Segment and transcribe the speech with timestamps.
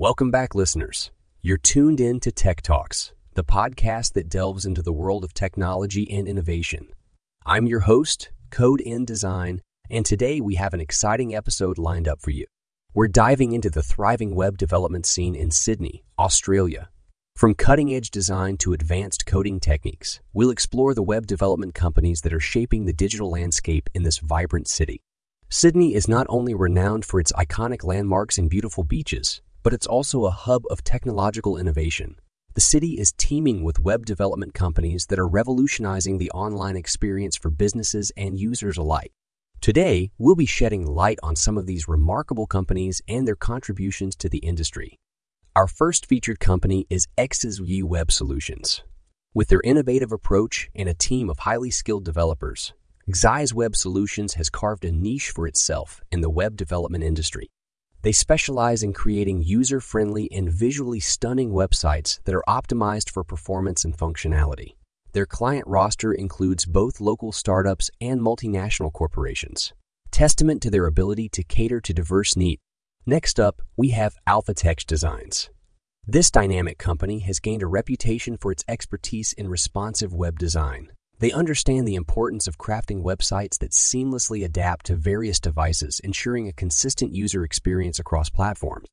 [0.00, 1.10] Welcome back, listeners.
[1.42, 6.10] You're tuned in to Tech Talks, the podcast that delves into the world of technology
[6.10, 6.88] and innovation.
[7.44, 9.60] I'm your host, Code in Design,
[9.90, 12.46] and today we have an exciting episode lined up for you.
[12.94, 16.88] We're diving into the thriving web development scene in Sydney, Australia.
[17.36, 22.32] From cutting edge design to advanced coding techniques, we'll explore the web development companies that
[22.32, 25.02] are shaping the digital landscape in this vibrant city.
[25.50, 30.24] Sydney is not only renowned for its iconic landmarks and beautiful beaches, but it's also
[30.24, 32.16] a hub of technological innovation.
[32.54, 37.50] The city is teeming with web development companies that are revolutionizing the online experience for
[37.50, 39.12] businesses and users alike.
[39.60, 44.28] Today, we'll be shedding light on some of these remarkable companies and their contributions to
[44.28, 44.98] the industry.
[45.54, 48.82] Our first featured company is XSView Web Solutions.
[49.34, 52.72] With their innovative approach and a team of highly skilled developers,
[53.10, 57.48] Xai's Web Solutions has carved a niche for itself in the web development industry.
[58.02, 63.84] They specialize in creating user friendly and visually stunning websites that are optimized for performance
[63.84, 64.74] and functionality.
[65.12, 69.74] Their client roster includes both local startups and multinational corporations,
[70.10, 72.62] testament to their ability to cater to diverse needs.
[73.04, 75.50] Next up, we have AlphaTech Designs.
[76.06, 80.90] This dynamic company has gained a reputation for its expertise in responsive web design.
[81.20, 86.52] They understand the importance of crafting websites that seamlessly adapt to various devices, ensuring a
[86.54, 88.88] consistent user experience across platforms.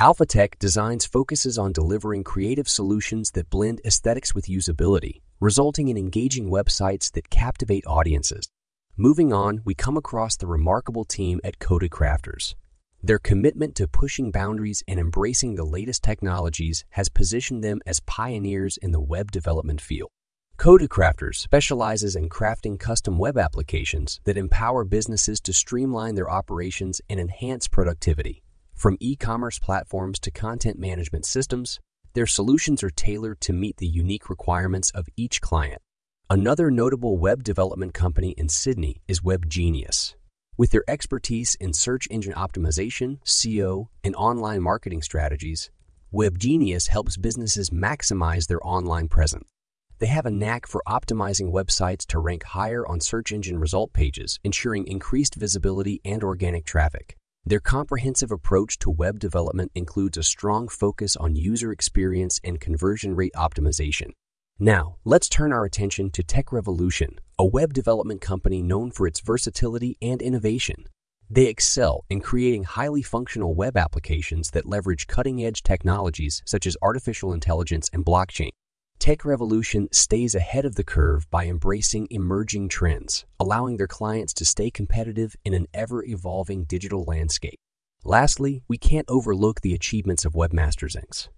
[0.00, 6.48] AlphaTech Designs focuses on delivering creative solutions that blend aesthetics with usability, resulting in engaging
[6.48, 8.48] websites that captivate audiences.
[8.96, 12.54] Moving on, we come across the remarkable team at Coded Crafters.
[13.02, 18.78] Their commitment to pushing boundaries and embracing the latest technologies has positioned them as pioneers
[18.78, 20.10] in the web development field.
[20.58, 27.02] Coded Crafters specializes in crafting custom web applications that empower businesses to streamline their operations
[27.10, 28.42] and enhance productivity.
[28.74, 31.78] From e commerce platforms to content management systems,
[32.14, 35.82] their solutions are tailored to meet the unique requirements of each client.
[36.30, 40.14] Another notable web development company in Sydney is WebGenius.
[40.56, 45.70] With their expertise in search engine optimization, SEO, and online marketing strategies,
[46.14, 49.50] WebGenius helps businesses maximize their online presence.
[49.98, 54.38] They have a knack for optimizing websites to rank higher on search engine result pages,
[54.44, 57.16] ensuring increased visibility and organic traffic.
[57.46, 63.16] Their comprehensive approach to web development includes a strong focus on user experience and conversion
[63.16, 64.10] rate optimization.
[64.58, 69.20] Now, let's turn our attention to Tech Revolution, a web development company known for its
[69.20, 70.88] versatility and innovation.
[71.30, 76.76] They excel in creating highly functional web applications that leverage cutting edge technologies such as
[76.82, 78.50] artificial intelligence and blockchain.
[78.98, 84.44] Tech Revolution stays ahead of the curve by embracing emerging trends, allowing their clients to
[84.44, 87.58] stay competitive in an ever evolving digital landscape.
[88.04, 91.28] Lastly, we can't overlook the achievements of Webmasters Inc.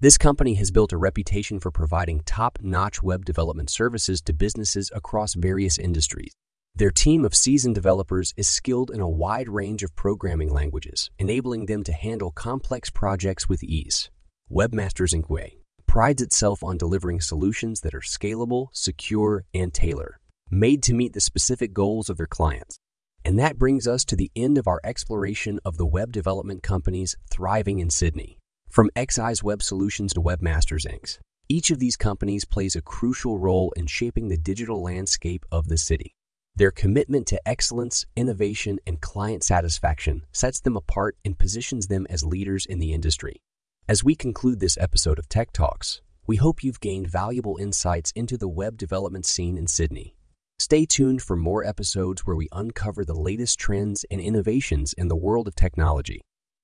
[0.00, 4.90] This company has built a reputation for providing top notch web development services to businesses
[4.94, 6.32] across various industries.
[6.74, 11.66] Their team of seasoned developers is skilled in a wide range of programming languages, enabling
[11.66, 14.10] them to handle complex projects with ease.
[14.50, 15.28] Webmasters Inc.
[15.28, 15.61] Way
[15.92, 20.14] prides itself on delivering solutions that are scalable, secure, and tailored,
[20.50, 22.78] made to meet the specific goals of their clients.
[23.26, 27.14] And that brings us to the end of our exploration of the web development companies
[27.30, 28.38] thriving in Sydney.
[28.70, 31.18] From Xai's Web Solutions to Webmasters Inc.,
[31.50, 35.76] each of these companies plays a crucial role in shaping the digital landscape of the
[35.76, 36.14] city.
[36.56, 42.24] Their commitment to excellence, innovation, and client satisfaction sets them apart and positions them as
[42.24, 43.42] leaders in the industry.
[43.88, 48.38] As we conclude this episode of Tech Talks, we hope you've gained valuable insights into
[48.38, 50.14] the web development scene in Sydney.
[50.60, 55.16] Stay tuned for more episodes where we uncover the latest trends and innovations in the
[55.16, 56.20] world of technology.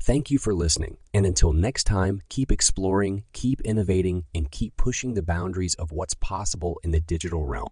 [0.00, 5.14] Thank you for listening, and until next time, keep exploring, keep innovating, and keep pushing
[5.14, 7.70] the boundaries of what's possible in the digital realm.